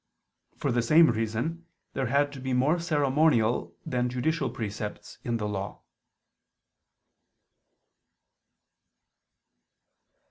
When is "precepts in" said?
4.49-5.37